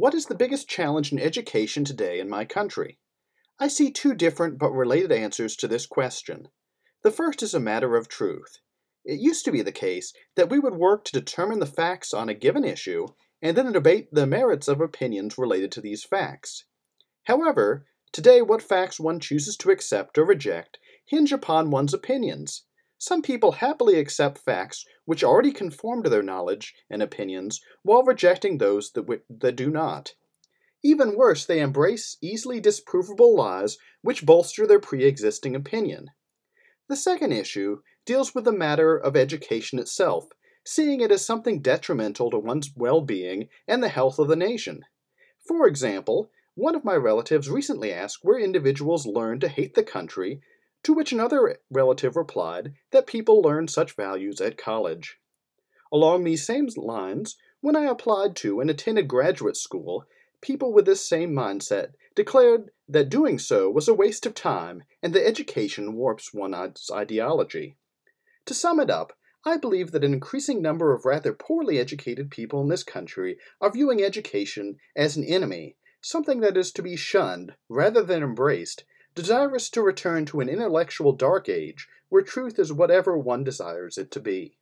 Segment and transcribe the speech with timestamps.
[0.00, 2.98] What is the biggest challenge in education today in my country?
[3.58, 6.48] I see two different but related answers to this question.
[7.02, 8.60] The first is a matter of truth.
[9.04, 12.30] It used to be the case that we would work to determine the facts on
[12.30, 13.08] a given issue
[13.42, 16.64] and then debate the merits of opinions related to these facts.
[17.24, 22.62] However, today what facts one chooses to accept or reject hinge upon one's opinions.
[23.02, 28.58] Some people happily accept facts which already conform to their knowledge and opinions while rejecting
[28.58, 30.12] those that, w- that do not.
[30.82, 36.10] Even worse, they embrace easily disprovable lies which bolster their pre existing opinion.
[36.88, 40.26] The second issue deals with the matter of education itself,
[40.66, 44.84] seeing it as something detrimental to one's well being and the health of the nation.
[45.48, 50.42] For example, one of my relatives recently asked where individuals learn to hate the country
[50.82, 55.18] to which another relative replied that people learn such values at college.
[55.92, 60.06] Along these same lines, when I applied to and attended graduate school,
[60.40, 65.12] people with this same mindset declared that doing so was a waste of time and
[65.14, 67.76] that education warps one's ideology.
[68.46, 69.12] To sum it up,
[69.44, 73.70] I believe that an increasing number of rather poorly educated people in this country are
[73.70, 79.68] viewing education as an enemy, something that is to be shunned rather than embraced, desirous
[79.70, 84.20] to return to an intellectual dark age where truth is whatever one desires it to
[84.20, 84.56] be.